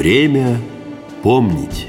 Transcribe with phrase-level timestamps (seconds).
[0.00, 0.58] Время
[1.22, 1.86] помнить.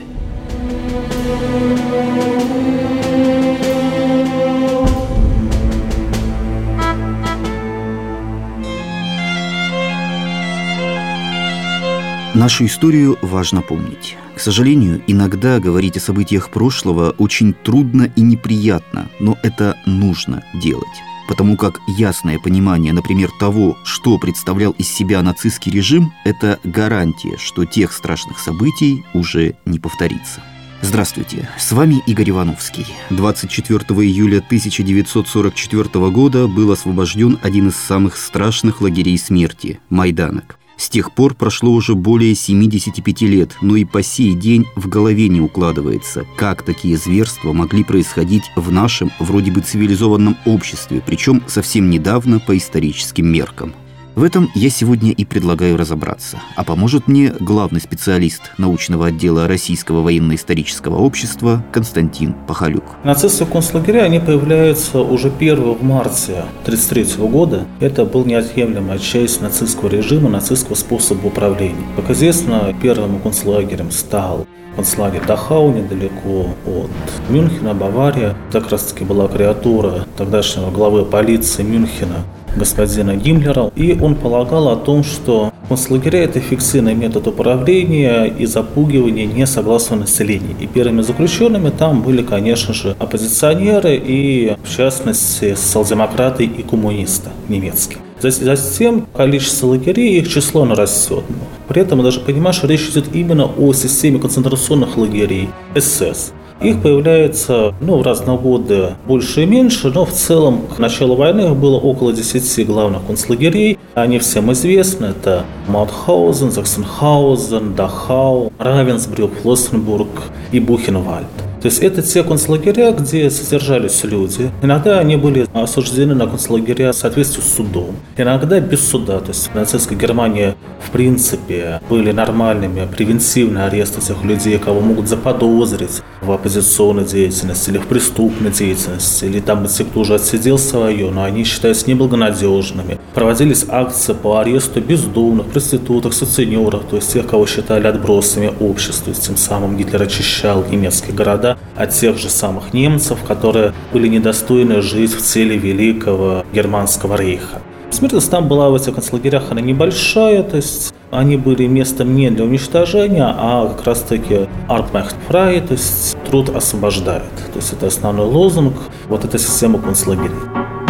[12.33, 14.17] Нашу историю важно помнить.
[14.35, 21.10] К сожалению, иногда говорить о событиях прошлого очень трудно и неприятно, но это нужно делать.
[21.31, 27.63] Потому как ясное понимание, например, того, что представлял из себя нацистский режим, это гарантия, что
[27.63, 30.43] тех страшных событий уже не повторится.
[30.81, 32.85] Здравствуйте, с вами Игорь Ивановский.
[33.11, 40.59] 24 июля 1944 года был освобожден один из самых страшных лагерей смерти– Майданок.
[40.81, 45.29] С тех пор прошло уже более 75 лет, но и по сей день в голове
[45.29, 51.91] не укладывается, как такие зверства могли происходить в нашем вроде бы цивилизованном обществе, причем совсем
[51.91, 53.75] недавно по историческим меркам.
[54.13, 56.37] В этом я сегодня и предлагаю разобраться.
[56.57, 62.83] А поможет мне главный специалист научного отдела Российского военно-исторического общества Константин Пахалюк.
[63.05, 67.65] Нацистские концлагеря, они появляются уже 1 в марте 1933 года.
[67.79, 71.87] Это был неотъемлемая часть нацистского режима, нацистского способа управления.
[71.95, 78.35] Как известно, первым концлагерем стал концлагерь Дахау, недалеко от Мюнхена, Бавария.
[78.51, 84.75] Так раз таки была креатура тогдашнего главы полиции Мюнхена господина Гиммлера, и он полагал о
[84.75, 90.55] том, что концлагеря– это эффективный метод управления и запугивания несогласного населения.
[90.59, 97.99] И первыми заключенными там были, конечно же, оппозиционеры и, в частности, социал-демократы и коммунисты немецкие.
[98.21, 101.23] Затем количество лагерей, их число нарастет.
[101.67, 106.33] При этом мы даже понимаем, что речь идет именно о системе концентрационных лагерей СС.
[106.61, 111.53] Их появляется ну, в разные годы больше и меньше, но в целом к началу войны
[111.53, 113.79] было около 10 главных концлагерей.
[113.95, 115.07] Они всем известны.
[115.07, 120.09] Это Маутхаузен, Заксенхаузен, Дахау, Равенсбрюк, Флоссенбург
[120.51, 121.50] и Бухенвальд.
[121.61, 124.49] То есть это те концлагеря, где содержались люди.
[124.63, 127.95] Иногда они были осуждены на концлагеря в соответствии с судом.
[128.17, 129.19] Иногда без суда.
[129.19, 136.01] То есть в Германии в принципе были нормальными превентивные аресты этих людей, кого могут заподозрить
[136.21, 141.23] в оппозиционной деятельности или в преступной деятельности, или там те, кто уже отсидел свое, но
[141.23, 142.99] они считаются неблагонадежными.
[143.13, 149.13] Проводились акции по аресту бездомных, проституток, сутенеров, то есть тех, кого считали отбросами общества.
[149.13, 155.13] Тем самым Гитлер очищал немецкие города от тех же самых немцев, которые были недостойны жить
[155.13, 157.61] в цели Великого Германского рейха.
[157.91, 162.45] Смертность там была в этих концлагерях, она небольшая, то есть они были местом не для
[162.45, 164.91] уничтожения, а как раз таки Art
[165.29, 167.23] Frei, то есть труд освобождает.
[167.51, 168.75] То есть это основной лозунг
[169.09, 170.80] вот этой системы концлагерей.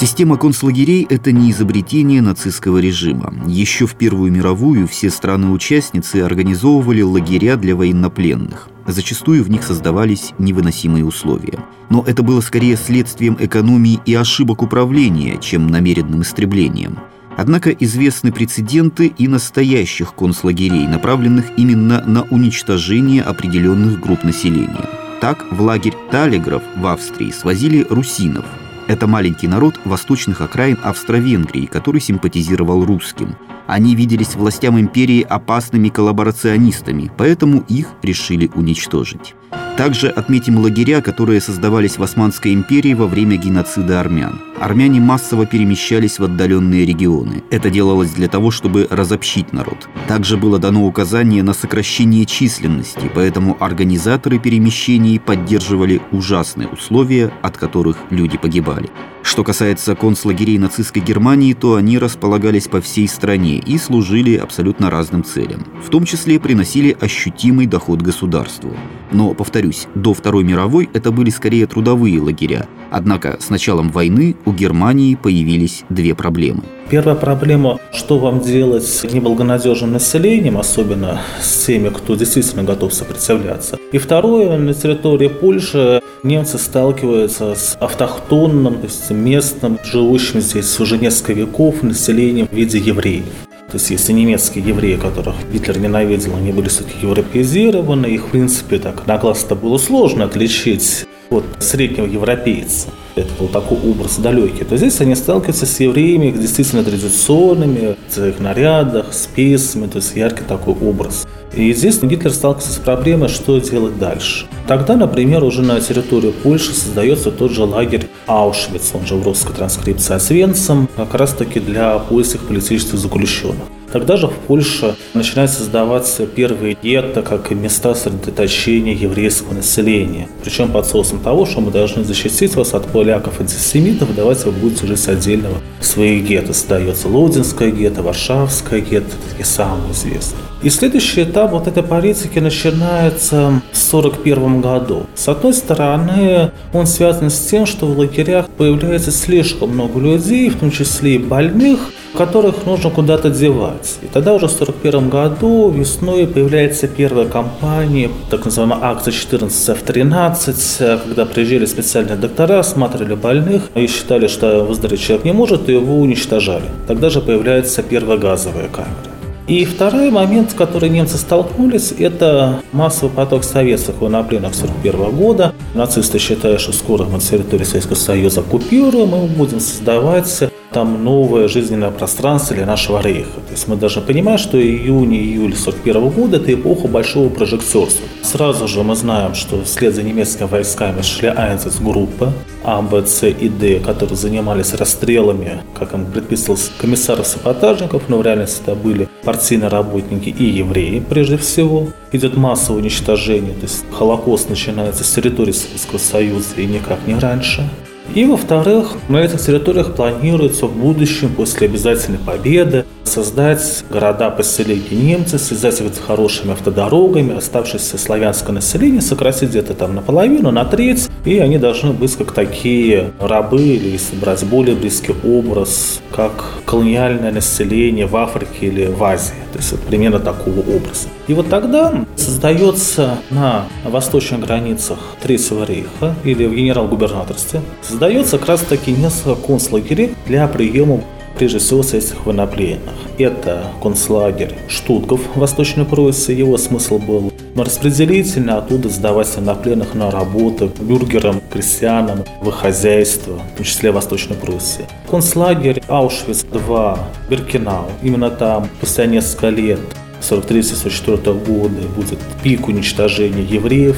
[0.00, 3.34] Система концлагерей– это не изобретение нацистского режима.
[3.46, 8.70] Еще в Первую мировую все страны-участницы организовывали лагеря для военнопленных.
[8.86, 11.58] Зачастую в них создавались невыносимые условия.
[11.90, 16.98] Но это было скорее следствием экономии и ошибок управления, чем намеренным истреблением.
[17.36, 24.88] Однако известны прецеденты и настоящих концлагерей, направленных именно на уничтожение определенных групп населения.
[25.20, 28.46] Так, в лагерь Талигров в Австрии свозили русинов–
[28.90, 33.36] это маленький народ восточных окраин Австро-Венгрии, который симпатизировал русским.
[33.68, 39.36] Они виделись властям империи опасными коллаборационистами, поэтому их решили уничтожить.
[39.80, 44.38] Также отметим лагеря, которые создавались в Османской империи во время геноцида армян.
[44.60, 47.42] Армяне массово перемещались в отдаленные регионы.
[47.48, 49.88] Это делалось для того, чтобы разобщить народ.
[50.06, 57.96] Также было дано указание на сокращение численности, поэтому организаторы перемещений поддерживали ужасные условия, от которых
[58.10, 58.90] люди погибали.
[59.22, 65.24] Что касается концлагерей нацистской Германии, то они располагались по всей стране и служили абсолютно разным
[65.24, 65.64] целям.
[65.82, 68.74] В том числе приносили ощутимый доход государству.
[69.12, 69.34] Но,
[69.70, 72.66] повторюсь, до Второй мировой это были скорее трудовые лагеря.
[72.90, 76.62] Однако с началом войны у Германии появились две проблемы.
[76.90, 83.78] Первая проблема, что вам делать с неблагонадежным населением, особенно с теми, кто действительно готов сопротивляться.
[83.92, 90.98] И второе, на территории Польши немцы сталкиваются с автохтонным, то есть местным, живущим здесь уже
[90.98, 93.49] несколько веков населением в виде евреев.
[93.70, 98.80] То есть если немецкие евреи, которых Гитлер ненавидел, они были все-таки европеизированы, их в принципе
[98.80, 102.88] так на глаз это было сложно отличить от среднего европейца.
[103.16, 108.40] Это был такой образ далекий, то здесь они сталкиваются с евреями действительно традиционными, в их
[108.40, 111.26] нарядах, с песнями, то есть яркий такой образ.
[111.54, 114.46] И здесь Гитлер сталкивается с проблемой, что делать дальше.
[114.68, 119.52] Тогда, например, уже на территории Польши создается тот же лагерь Аушвиц, он же в русской
[119.52, 123.64] транскрипции Освенцим, как раз таки для польских политических заключенных.
[123.92, 130.28] Тогда же в Польше начинают создаваться первые гетто, как и места сосредоточения еврейского населения.
[130.44, 135.08] Причем под соусом того, что мы должны защитить вас от поляков-антисемитов, давайте вы будете жить
[135.08, 136.52] отдельного своих гетто.
[136.52, 140.49] Создается Лодинское гетто, Варшавское гетто, такие самые известные.
[140.62, 145.06] И следующий этап вот этой политики начинается в 1941 году.
[145.14, 150.58] С одной стороны, он связан с тем, что в лагерях появляется слишком много людей, в
[150.58, 153.98] том числе и больных, которых нужно куда-то девать.
[154.02, 161.00] И тогда уже в 1941 году весной появляется первая кампания, так называемая акция 14 F13,
[161.06, 165.98] когда приезжали специальные доктора, осматривали больных и считали, что выздороветь человек не может, и его
[166.00, 166.66] уничтожали.
[166.86, 169.09] Тогда же появляется первая газовая камера.
[169.50, 175.54] И второй момент, с которым немцы столкнулись, это массовый поток советских военнопленных 1941 года.
[175.74, 181.48] Нацисты считают, что скоро мы территорию Советского Союза оккупируем, и мы будем создавать там новое
[181.48, 183.40] жизненное пространство для нашего рейха.
[183.46, 188.06] То есть мы должны понимать, что июнь и июль 1941 года– это эпоха большого прожектерства.
[188.22, 192.32] Сразу же мы знаем, что вслед за немецкими войсками шли Айнзец-группы
[192.64, 198.62] А, Б, С и Д, которые занимались расстрелами, как им предписывалось, комиссаров-саботажников, но в реальности
[198.62, 201.88] это были партийные работники и евреи прежде всего.
[202.12, 207.68] Идет массовое уничтожение, то есть Холокост начинается с территории Советского Союза и никак не раньше.
[208.14, 215.80] И, во-вторых, на этих территориях планируется в будущем, после обязательной победы, создать города-поселения немцев, связать
[215.80, 221.58] их с хорошими автодорогами, оставшееся славянское население сократить где-то там наполовину, на треть, и они
[221.58, 228.16] должны быть как такие рабы, или если брать более близкий образ, как колониальное население в
[228.16, 229.34] Африке или в Азии.
[229.52, 231.08] То есть вот примерно такого образа.
[231.26, 238.60] И вот тогда создается на восточных границах Третьего рейха или в генерал-губернаторстве, создается как раз
[238.60, 241.02] таки несколько концлагерей для приема
[241.40, 242.92] прежде всего советских военнопленных.
[243.16, 246.34] Это концлагерь Штутгов в Восточной Пруссии.
[246.34, 253.64] Его смысл был распределительно оттуда сдавать военнопленных на работу бюргерам, крестьянам, в хозяйство, в том
[253.64, 254.84] числе в Восточной Пруссии.
[255.08, 256.98] Концлагерь Аушвиц-2,
[257.30, 257.86] Беркинау.
[258.02, 259.80] Именно там спустя несколько лет
[260.20, 263.96] 43-44 года будет пик уничтожения евреев.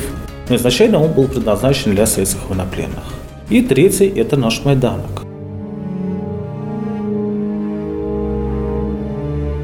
[0.48, 3.02] Но изначально он был предназначен для советских военнопленных.
[3.50, 5.31] И третий– это наш Майданок.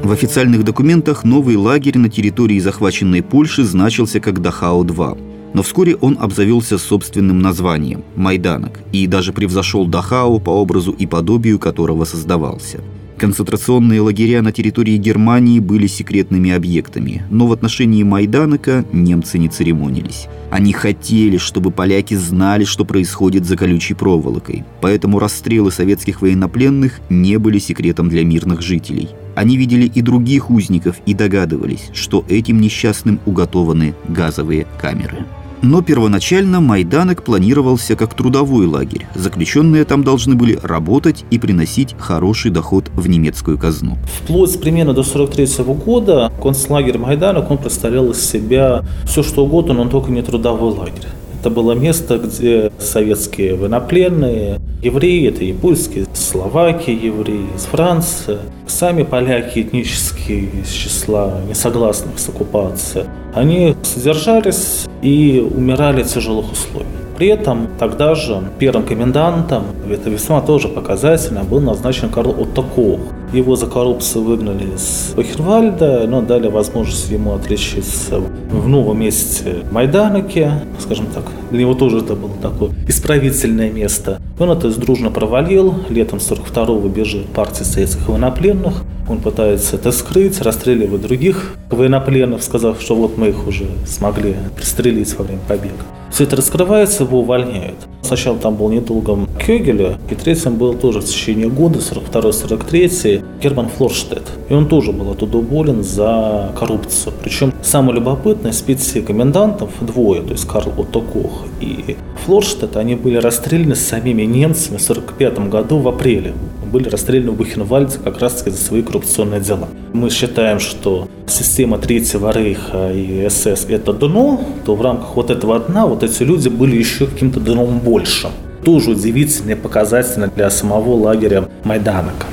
[0.09, 5.51] В официальных документах новый лагерь на территории захваченной Польши значился как Дахау-2.
[5.53, 11.59] Но вскоре он обзавелся собственным названием– Майданок, и даже превзошел Дахау по образу и подобию
[11.59, 12.79] которого создавался.
[13.19, 20.25] Концентрационные лагеря на территории Германии были секретными объектами, но в отношении Майданока немцы не церемонились.
[20.49, 27.37] Они хотели, чтобы поляки знали, что происходит за колючей проволокой, поэтому расстрелы советских военнопленных не
[27.37, 29.09] были секретом для мирных жителей.
[29.39, 35.25] Они видели и других узников и догадывались, что этим несчастным уготованы газовые камеры.
[35.61, 39.07] Но первоначально Майданок планировался как трудовой лагерь.
[39.15, 43.97] Заключенные там должны были работать и приносить хороший доход в немецкую казну.
[44.23, 49.87] Вплоть примерно до 43 года концлагерь Майданок он представлял из себя все что угодно, но
[49.87, 51.07] только не трудовой лагерь.
[51.39, 59.03] Это было место, где советские военнопленные, евреи, это и польские, словаки евреи, из Франции, сами
[59.03, 67.08] поляки этнические из числа несогласных с оккупацией, они содержались и умирали в тяжелых условиях.
[67.19, 73.01] При этом тогда же первым комендантом, это весьма тоже показательно, был назначен Карл Отто Кох.
[73.33, 80.63] Его за коррупцию выгнали из Бахервальда, но дали возможность ему отличиться в новом месте Майданоке,
[80.79, 81.25] скажем так.
[81.51, 84.21] Для него тоже это было такое исправительное место.
[84.39, 88.85] Он это дружно провалил, летом 42-го бежит партия советских военнопленных.
[89.09, 95.13] Он пытается это скрыть, расстреливает других военнопленных, сказав, что вот мы их уже смогли пристрелить
[95.17, 95.83] во время побега.
[96.11, 97.75] Все это раскрывается, его увольняют.
[98.01, 104.23] Сначала там был недолго Кёгеля, и третьим был тоже в течение года, 42-43, Герман Флорштедт.
[104.49, 107.13] И он тоже был оттуда уволен за коррупцию.
[107.23, 113.17] Причем самое любопытное, пяти комендантов двое, то есть Карл Отто Кох и Флорштедт, они были
[113.17, 116.33] расстреляны самими немцами в 1945 году в апреле
[116.69, 119.67] были расстреляны в Бухенвальде как раз таки за свои коррупционные дела.
[119.93, 125.59] Мы считаем, что система Третьего Рейха и СС– это дно, то в рамках вот этого
[125.59, 128.31] дна вот эти люди были еще каким-то дном большим.
[128.63, 132.27] тоже удивительно и показательно для самого лагеря Майданока.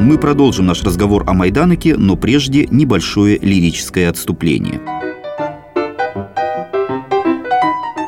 [0.00, 4.80] Мы продолжим наш разговор о Майданоке, но прежде небольшое лирическое отступление.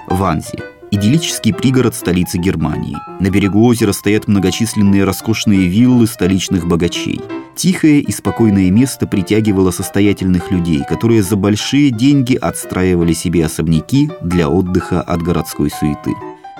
[0.09, 0.59] Ванзи–
[0.95, 2.97] идиллический пригород столицы Германии.
[3.21, 7.21] На берегу озера стоят многочисленные роскошные виллы столичных богачей.
[7.57, 14.49] Тихое и спокойное место притягивало состоятельных людей, которые за большие деньги отстраивали себе особняки для
[14.49, 16.13] отдыха от городской суеты.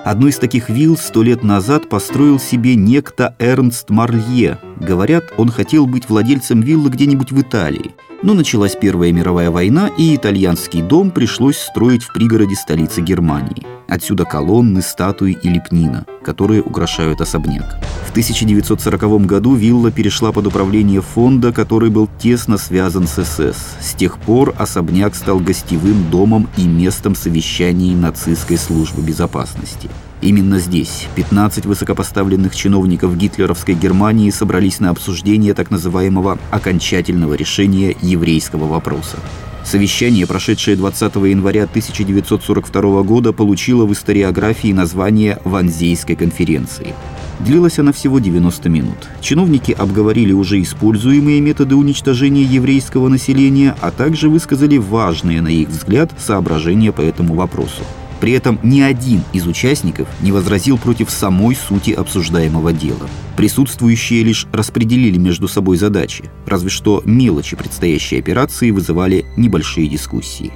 [0.03, 4.59] Одну из таких вилл сто лет назад построил себе некто Эрнст Марлье.
[4.79, 7.95] Говорят, он хотел быть владельцем виллы где-нибудь в Италии.
[8.21, 13.74] Но началась Первая мировая война, и итальянский дом пришлось строить в пригороде столицы Германии.
[13.87, 17.77] Отсюда колонны, статуи и лепнина, которые украшают особняк.
[18.07, 23.57] В 1940 году вилла перешла под управление фонда, который был тесно связан с СС.
[23.81, 29.89] С тех пор особняк стал гостевым домом и местом совещаний нацистской службы безопасности.
[30.21, 38.65] Именно здесь 15 высокопоставленных чиновников гитлеровской Германии собрались на обсуждение так называемого окончательного решения еврейского
[38.65, 39.17] вопроса.
[39.65, 46.93] Совещание, прошедшее 20 января 1942 года, получило в историографии название Ванзейской конференции.
[47.39, 49.09] Длилась она всего 90 минут.
[49.21, 56.11] Чиновники обговорили уже используемые методы уничтожения еврейского населения, а также высказали важные, на их взгляд,
[56.19, 57.81] соображения по этому вопросу.
[58.19, 63.09] При этом ни один из участников не возразил против самой сути обсуждаемого дела.
[63.35, 70.51] Присутствующие лишь распределили между собой задачи, разве что мелочи предстоящей операции вызывали небольшие дискуссии.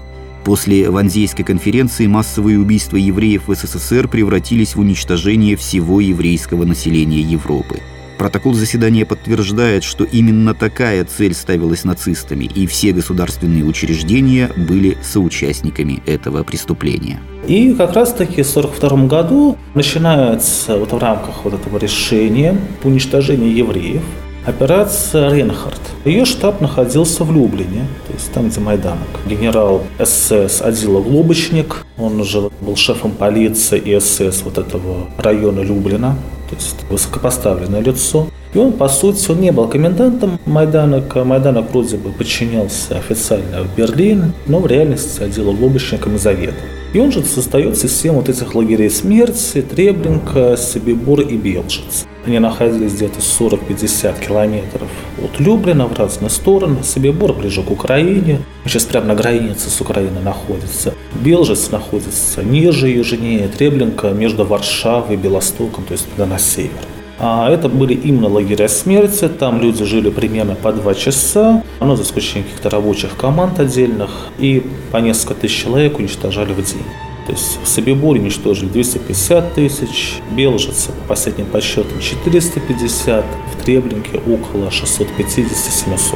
[0.46, 7.82] После Ванзейской конференции массовые убийства евреев в СССР превратились в уничтожение всего еврейского населения Европы–
[8.20, 16.04] Протокол заседания подтверждает, что именно такая цель ставилась нацистами, и все государственные учреждения были соучастниками
[16.06, 17.22] этого преступления.
[17.48, 23.56] И как раз-таки в 1942 году начинается вот в рамках вот этого решения по уничтожению
[23.56, 24.02] евреев
[24.46, 25.80] операция «Рейнхард».
[26.04, 29.08] Ее штаб находился в Люблине, то есть там, где Майданок.
[29.28, 36.18] Генерал СС Адила Глобочник, он уже был шефом полиции и СС вот этого района Люблина
[36.50, 38.28] то есть высокопоставленное лицо.
[38.54, 41.24] И он, по сути, он не был комендантом Майданока.
[41.24, 46.56] Майданок вроде бы подчинялся официально в Берлин, но в реальности отделал лобочником и заведом.
[46.94, 52.08] И он же состоит из всех вот этих лагерей смерти, Треблинка, Собибор и Белжиц.
[52.26, 54.88] Они находились где-то 40-50 километров
[55.24, 56.84] от Люблина в разные стороны.
[56.84, 58.42] Собибор ближе к Украине.
[58.66, 60.94] Сейчас прямо на границе с Украиной находится.
[61.24, 63.48] Белжиц находится ниже южнее.
[63.48, 66.99] Треблинка между Варшавой и Белостоком, то есть на север.
[67.20, 72.04] А это были именно лагеря смерти, там люди жили примерно по два часа, но за
[72.04, 76.86] исключением каких-то рабочих команд отдельных, и по несколько тысяч человек уничтожали в день.
[77.26, 84.70] То есть в Собиборе уничтожили 250 тысяч, Белжице по последним подсчетам 450, в Треблинке около
[84.70, 86.16] 650-700.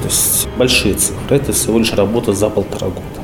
[0.00, 1.36] То есть большие цифры.
[1.36, 3.15] Это всего лишь работа за полтора года.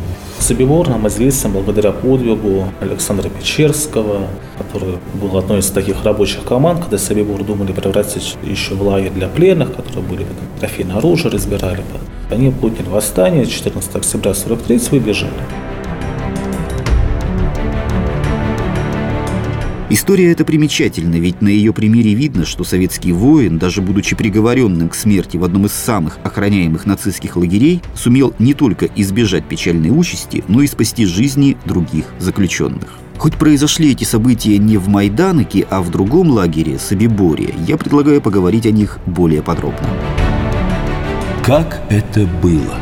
[0.43, 4.27] Собибор нам известен благодаря подвигу Александра Печерского,
[4.59, 9.29] который был одной из таких рабочих команд, когда Собибор думали превратить еще в лагерь для
[9.29, 10.27] пленных, которые были
[10.59, 11.85] трофейное оружие, разбирали.
[12.29, 14.99] Они подняли восстание 14 октября 43 и
[19.93, 24.95] История эта примечательна, ведь на ее примере видно, что советский воин, даже будучи приговоренным к
[24.95, 30.63] смерти в одном из самых охраняемых нацистских лагерей, сумел не только избежать печальной участи, но
[30.63, 32.89] и спасти жизни других заключенных.
[33.19, 38.65] Хоть произошли эти события не в Майданоке, а в другом лагере, Собиборе, я предлагаю поговорить
[38.65, 39.87] о них более подробно.
[41.45, 42.79] Как это было?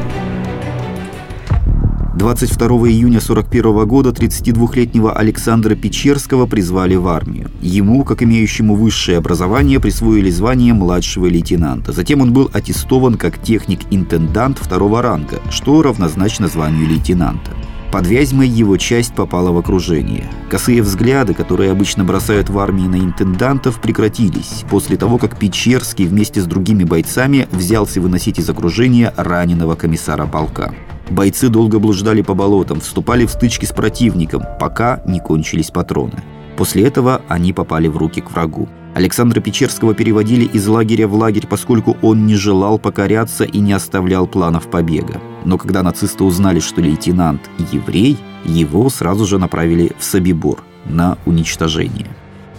[2.21, 7.51] 22 июня 1941 года 32-летнего Александра Печерского призвали в армию.
[7.63, 11.93] Ему, как имеющему высшее образование, присвоили звание младшего лейтенанта.
[11.93, 17.53] Затем он был аттестован как техник-интендант второго ранга, что равнозначно званию лейтенанта.
[17.91, 20.31] Под Вязьмой его часть попала в окружение.
[20.51, 26.43] Косые взгляды, которые обычно бросают в армии на интендантов, прекратились после того, как Печерский вместе
[26.43, 30.75] с другими бойцами взялся выносить из окружения раненого комиссара полка.
[31.11, 36.23] Бойцы долго блуждали по болотам, вступали в стычки с противником, пока не кончились патроны.
[36.57, 38.69] После этого они попали в руки к врагу.
[38.95, 44.27] Александра Печерского переводили из лагеря в лагерь, поскольку он не желал покоряться и не оставлял
[44.27, 45.21] планов побега.
[45.45, 52.09] Но когда нацисты узнали, что лейтенант– еврей, его сразу же направили в Собибор на уничтожение.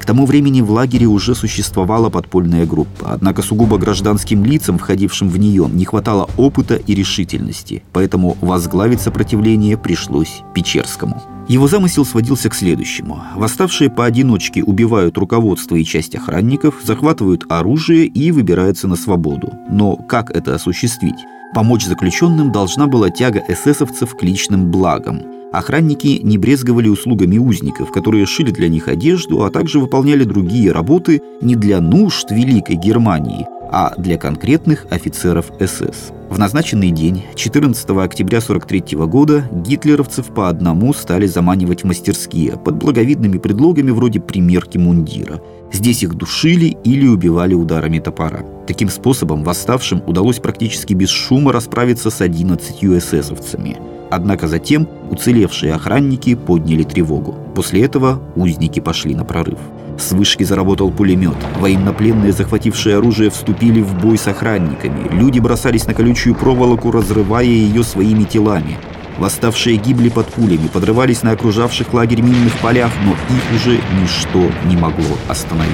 [0.01, 5.37] К тому времени в лагере уже существовала подпольная группа, однако сугубо гражданским лицам, входившим в
[5.37, 11.21] нее, не хватало опыта и решительности, поэтому возглавить сопротивление пришлось Печерскому.
[11.47, 13.21] Его замысел сводился к следующему.
[13.35, 19.53] Восставшие поодиночке убивают руководство и часть охранников, захватывают оружие и выбираются на свободу.
[19.69, 21.27] Но как это осуществить?
[21.53, 25.40] Помочь заключенным должна была тяга эсэсовцев к личным благам.
[25.51, 31.21] Охранники не брезговали услугами узников, которые шили для них одежду, а также выполняли другие работы
[31.41, 36.13] не для нужд Великой Германии, а для конкретных офицеров СС.
[36.29, 42.77] В назначенный день, 14 октября 1943 года, гитлеровцев по одному стали заманивать в мастерские под
[42.77, 45.41] благовидными предлогами вроде примерки мундира.
[45.73, 48.45] Здесь их душили или убивали ударами топора.
[48.67, 54.00] Таким способом восставшим удалось практически без шума расправиться с 11 эсэсовцами.
[54.11, 57.33] Однако затем уцелевшие охранники подняли тревогу.
[57.55, 59.57] После этого узники пошли на прорыв.
[59.97, 61.37] С вышки заработал пулемет.
[61.59, 65.07] Военнопленные, захватившие оружие, вступили в бой с охранниками.
[65.11, 68.77] Люди бросались на колючую проволоку, разрывая ее своими телами.
[69.17, 74.75] Восставшие гибли под пулями, подрывались на окружавших лагерь минных полях, но их уже ничто не
[74.75, 75.71] могло остановить.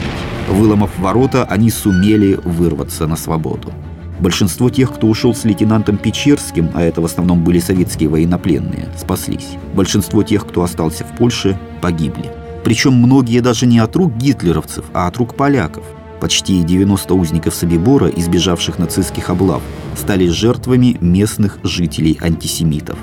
[0.48, 3.74] Выломав ворота, они сумели вырваться на свободу.
[4.20, 9.50] Большинство тех, кто ушел с лейтенантом Печерским, а это в основном были советские военнопленные, спаслись.
[9.76, 12.32] Большинство тех, кто остался в Польше, погибли.
[12.64, 15.84] Причем многие даже не от рук гитлеровцев, а от рук поляков.
[16.20, 19.62] Почти 90 узников Собибора, избежавших нацистских облав,
[19.96, 22.98] стали жертвами местных жителей-антисемитов.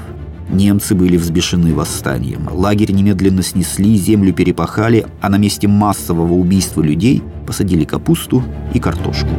[0.51, 2.49] Немцы были взбешены восстанием.
[2.51, 8.43] Лагерь немедленно снесли, землю перепахали, а на месте массового убийства людей посадили капусту
[8.75, 9.31] и картошку.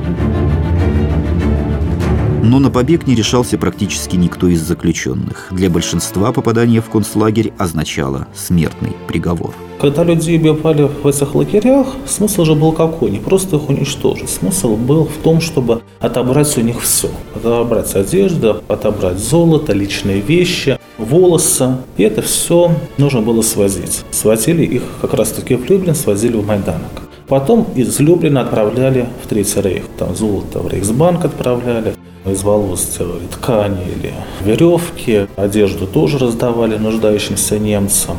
[2.45, 5.47] Но на побег не решался практически никто из заключенных.
[5.49, 9.55] Для большинства попадание в концлагерь означало смертный приговор.
[9.81, 13.09] Когда людей убивали в этих лагерях, смысл же был какой?
[13.09, 14.29] Не просто их уничтожить.
[14.29, 17.09] Смысл был в том, чтобы отобрать у них все.
[17.33, 21.77] Отобрать одежду, отобрать золото, личные вещи, волосы.
[21.97, 24.03] И это все нужно было свозить.
[24.11, 27.01] Свозили их как раз-таки в Люблин, свозили в Майданок.
[27.27, 29.85] Потом из Люблина отправляли в Третий Рейх.
[29.97, 31.95] Там золото в Рейхсбанк отправляли,
[32.31, 34.13] из волос делали ткани или
[34.43, 35.27] веревки.
[35.35, 38.17] Одежду тоже раздавали нуждающимся немцам.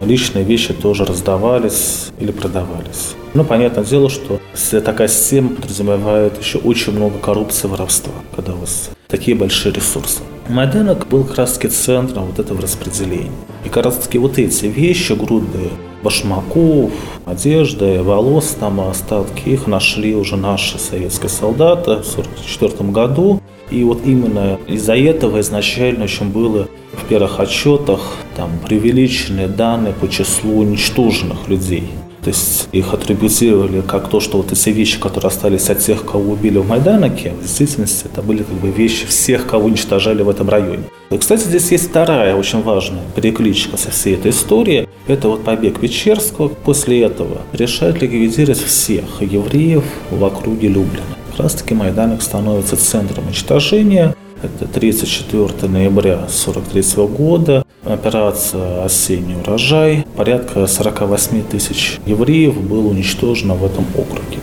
[0.00, 3.14] Личные вещи тоже раздавались или продавались.
[3.34, 4.40] Ну, понятное дело, что
[4.84, 10.20] такая система подразумевает еще очень много коррупции воровства, когда у вас такие большие ресурсы.
[10.48, 13.30] Майданок был как раз центром вот этого распределения.
[13.64, 15.70] И как раз таки вот эти вещи, груды
[16.02, 16.90] башмаков,
[17.26, 23.42] одежды, волос, там остатки, их нашли уже наши советские солдаты в 1944 году.
[23.70, 28.00] И вот именно из-за этого изначально очень было в первых отчетах
[28.34, 31.84] там преувеличенные данные по числу уничтоженных людей.
[32.22, 36.32] То есть их атрибутировали как то, что вот эти вещи, которые остались от тех, кого
[36.32, 40.48] убили в Майданаке, в действительности это были как бы вещи всех, кого уничтожали в этом
[40.48, 40.84] районе.
[41.10, 44.88] И, кстати, здесь есть вторая очень важная перекличка со всей этой истории.
[45.06, 46.48] Это вот побег Печерского.
[46.48, 51.17] После этого решают ликвидировать всех евреев в округе Люблина.
[51.38, 54.16] Раз таки Майданок становится центром уничтожения.
[54.42, 57.64] Это 34 ноября 1943 года.
[57.84, 60.04] Операция «Осенний урожай».
[60.16, 64.38] Порядка 48 тысяч евреев было уничтожено в этом округе.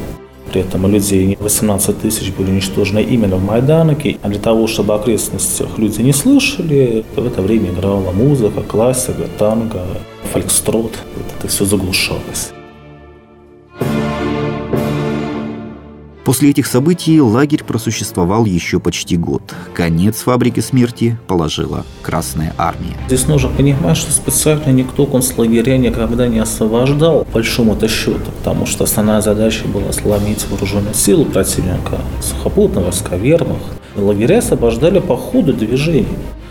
[0.54, 4.18] При этом людей 18 тысяч были уничтожены именно в Майданоке.
[4.22, 9.28] А для того, чтобы в окрестностях люди не слышали, в это время играла музыка, классика,
[9.38, 9.82] танго,
[10.32, 10.94] фолькстрот.
[11.18, 12.54] Вот это все заглушалось.
[16.26, 19.44] После этих событий лагерь просуществовал еще почти год.
[19.76, 22.98] Конец фабрики смерти положила Красная Армия.
[23.06, 28.86] Здесь нужно понимать, что специально никто концлагеря никогда не освобождал, по большому-то счету, потому что
[28.86, 33.60] основная задача была сломить вооруженные силы противника, сухопутные войска, вермах.
[33.96, 36.08] Лагеря освобождали по ходу движения.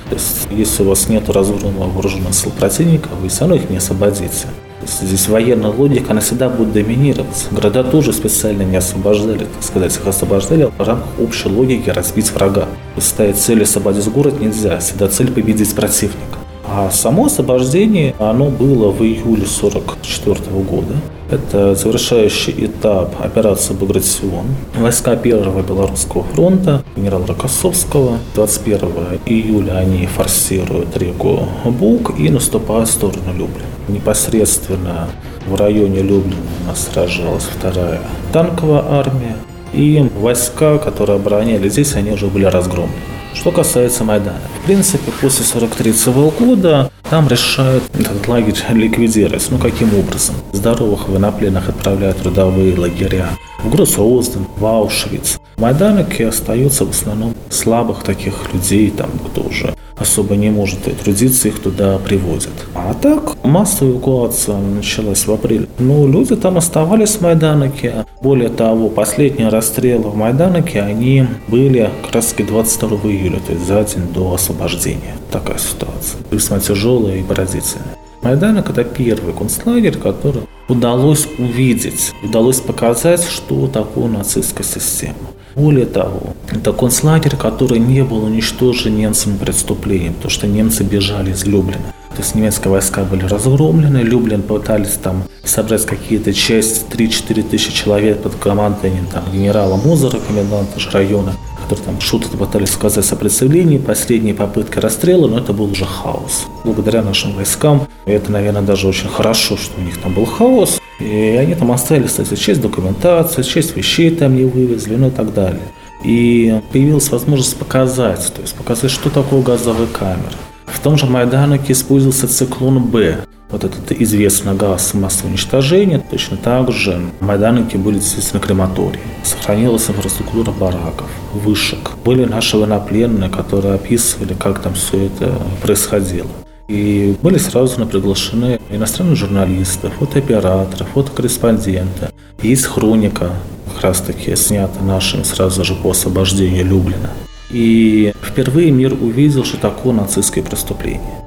[0.09, 3.79] То есть, если у вас нет разорванного вооруженных сил противника, вы все равно их не
[3.79, 4.47] освободите.
[4.87, 7.49] Здесь военная логика, она всегда будет доминировать.
[7.51, 12.67] Города тоже специально не освобождали, так сказать, их освобождали в рамках общей логики разбить врага.
[12.99, 16.39] Ставить цель освободить город нельзя, всегда цель победить противника.
[16.67, 20.95] А само освобождение, оно было в июле 1944 года.
[21.35, 24.47] Это завершающий этап операции «Багратион».
[24.79, 32.93] Войска Первого Белорусского фронта генерала Рокоссовского 21 июля они форсируют реку Буг и наступают в
[32.93, 33.67] сторону Люблина.
[33.89, 35.09] Непосредственно
[35.49, 37.99] в районе Люблина у нас сражалась вторая
[38.33, 39.37] танковая армия.
[39.73, 43.14] И войска, которые обороняли здесь, они уже были разгромлены.
[43.35, 44.39] Что касается Майдана.
[44.63, 45.93] В принципе, после 43
[46.39, 49.47] года там решают этот лагерь ликвидировать.
[49.51, 50.37] Ну, каким образом?
[50.53, 53.29] Здоровых военнопленных отправляют в трудовые лагеря.
[53.63, 55.39] В Гроссрозден, в Аушвиц.
[55.57, 61.49] В Майданике остаются в основном слабых таких людей, там, кто уже особо не может трудиться,
[61.49, 62.53] их туда привозят.
[62.75, 65.69] А так, массовая эвакуация началась в апреле.
[65.79, 68.07] Но люди там оставались в Майданике.
[68.21, 73.85] Более того, последние расстрелы в Майданике, они были как раз 22 июля, то есть за
[73.85, 75.17] день до освобождения.
[75.31, 76.21] Такая ситуация.
[76.31, 77.97] Весьма тяжелая и поразительная.
[78.23, 85.15] Майданок– это первый концлагерь, который удалось увидеть, удалось показать, что такое нацистская система.
[85.55, 91.45] Более того, это концлагерь, который не был уничтожен немцами преступлением, потому что немцы бежали из
[91.45, 91.95] Люблина.
[92.11, 98.23] То есть немецкие войска были разгромлены, Люблин пытались там собрать какие-то части, 3-4 тысячи человек
[98.23, 104.79] под командованием там, генерала Музера, коменданта района, которые там что-то пытались сказать сопротивление, последние попытки
[104.79, 106.47] расстрела, но это был уже хаос.
[106.65, 111.37] Благодаря нашим войскам, это, наверное, даже очень хорошо, что у них там был хаос, и
[111.37, 115.61] они там оставили, кстати, часть документации, часть вещей там не вывезли, ну и так далее.
[116.03, 120.35] И появилась возможность показать, то есть показать, что такое газовые камеры.
[120.67, 123.19] В том же Майданике использовался циклон «Б»,
[123.51, 126.03] вот этот известный газ массового уничтожения.
[126.11, 129.01] Точно так же в Майданике были действительно крематории.
[129.23, 131.93] Сохранилась инфраструктура бараков, вышек.
[132.05, 136.31] Были наши военнопленные, которые описывали, как там все это происходило.
[136.69, 142.11] И были сразу приглашены иностранные журналисты, фотооператоры, фотокорреспонденты.
[142.43, 143.31] Есть хроника,
[143.73, 147.11] как раз таки снята нашими сразу же по освобождению Люблина.
[147.51, 151.24] И впервые мир увидел, что такое нацистское преступление.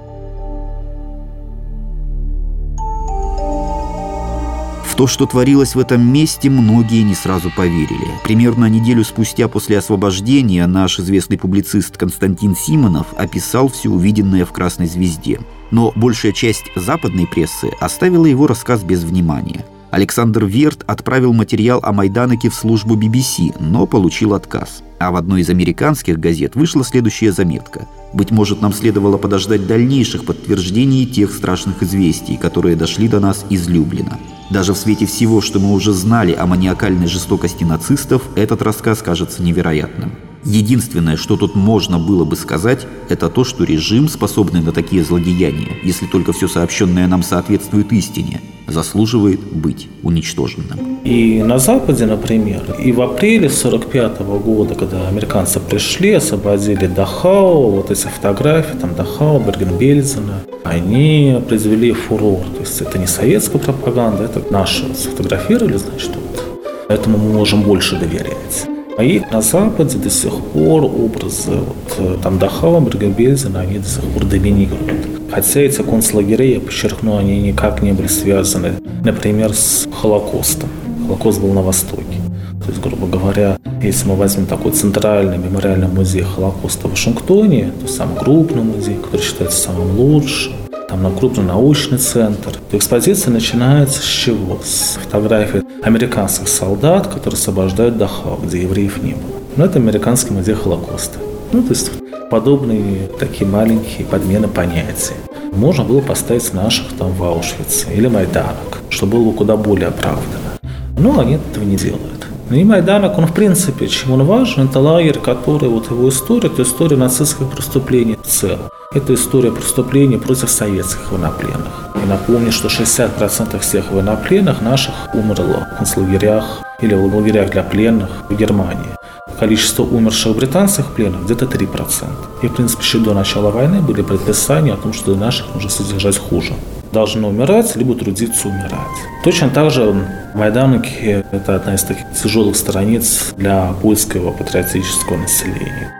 [4.98, 8.08] То, что творилось в этом месте, многие не сразу поверили.
[8.24, 14.88] Примерно неделю спустя после освобождения наш известный публицист Константин Симонов описал все увиденное в «Красной
[14.88, 15.40] звезде».
[15.70, 19.66] Но большая часть западной прессы оставила его рассказ без внимания.
[19.90, 24.84] Александр Верт отправил материал о Майданоке в службу BBC, но получил отказ.
[25.00, 27.88] А в одной из американских газет вышла следующая заметка.
[28.14, 33.68] Быть может, нам следовало подождать дальнейших подтверждений тех страшных известий, которые дошли до нас из
[33.70, 34.20] Люблина.
[34.50, 39.42] Даже в свете всего, что мы уже знали о маниакальной жестокости нацистов, этот рассказ кажется
[39.42, 40.12] невероятным.
[40.44, 45.78] Единственное, что тут можно было бы сказать, это то, что режим, способный на такие злодеяния,
[45.84, 51.00] если только все сообщенное нам соответствует истине, заслуживает быть уничтоженным.
[51.04, 57.92] И на Западе, например, и в апреле 1945 года, когда американцы пришли, освободили Дахау, вот
[57.92, 62.42] эти фотографии, там Дахау, Берген-Бельзена, они произвели фурор.
[62.56, 66.66] То есть это не советская пропаганда, это наши сфотографировали, значит, вот.
[66.88, 68.77] Поэтому мы можем больше доверять.
[69.00, 74.02] И на Западе до сих пор образы вот, э, там Дахау, Берген-Бельзена, они до сих
[74.02, 75.08] пор доминируют.
[75.32, 78.72] Хотя эти концлагеря, я подчеркну, они никак не были связаны,
[79.04, 80.70] например, с Холокостом.
[81.06, 82.18] Холокост был на Востоке.
[82.66, 87.88] То есть, грубо говоря, если мы возьмем такой центральный мемориальный музей Холокоста в Вашингтоне, то
[87.88, 90.54] самый крупный музей, который считается самым лучшим,
[90.90, 92.52] там на крупный научный центр.
[92.72, 94.60] То экспозиция начинается с чего?
[94.64, 99.38] С фотографий американских солдат, которые освобождают Дахау, где евреев не было.
[99.56, 101.20] Но это американский музей Холокоста.
[101.52, 101.92] Ну, то есть
[102.30, 105.16] подобные такие маленькие подмены понятий.
[105.54, 110.60] Можно было поставить наших там в Аушвице или Майданок, что было бы куда более оправдано.
[110.98, 112.17] Но они этого не делают.
[112.50, 116.48] Ну и Майданок, он в принципе, чем он важен, это лагерь, который, вот его история,
[116.48, 118.70] это история нацистских преступлений в целом.
[118.94, 121.90] Это история преступлений против советских военнопленных.
[122.02, 128.10] И напомню, что 60% всех военнопленных наших умерло в концлагерях или в лагерях для пленных
[128.30, 128.96] в Германии.
[129.38, 132.06] Количество умерших британцев пленных где-то 3%.
[132.44, 136.18] И, в принципе, еще до начала войны были предписания о том, что наших нужно содержать
[136.18, 136.54] хуже
[136.92, 138.98] должны умирать, либо трудиться умирать.
[139.24, 139.96] Точно так же
[140.34, 145.92] Майданки– это одна из таких тяжелых страниц для польского патриотического населения.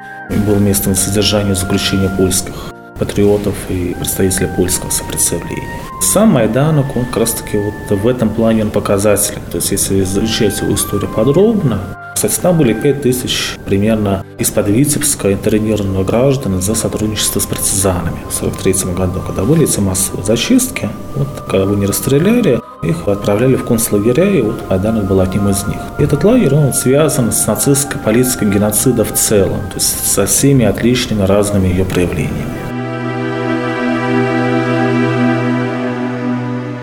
[0.46, 5.82] Был местом содержания заключения польских патриотов и представителей польского сопротивления.
[6.02, 9.42] Сам Майданок, он как раз таки вот в этом плане он показателен.
[9.52, 15.32] То есть, если изучать его историю подробно, кстати, там были 5 тысяч примерно из-под Витебска
[15.32, 20.90] интернированных граждан за сотрудничество с партизанами в 1943 году, когда были эти массовые зачистки.
[21.14, 25.68] Вот, когда вы не расстреляли, их отправляли в концлагеря, и вот Майданок был одним из
[25.68, 25.78] них.
[26.00, 31.22] Этот лагерь, он связан с нацистской политикой геноцида в целом, то есть со всеми отличными
[31.22, 32.67] разными ее проявлениями.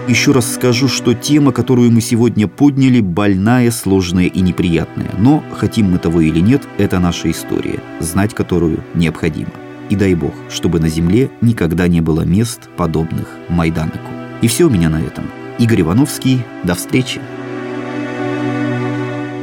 [0.07, 5.11] Еще раз скажу, что тема, которую мы сегодня подняли, больная, сложная и неприятная.
[5.19, 9.51] Но, хотим мы того или нет, это наша история, знать которую необходимо.
[9.88, 14.11] И дай Бог, чтобы на земле никогда не было мест, подобных Майданыку.
[14.43, 15.25] И все у меня на этом.
[15.59, 16.43] Игорь Ивановский.
[16.64, 17.21] До встречи.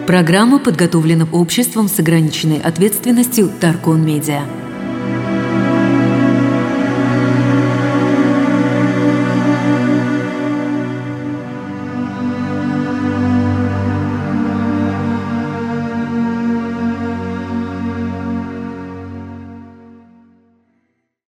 [0.05, 4.60] Программа подготовлена обществом с ограниченной ответственностью Таркон Медиа.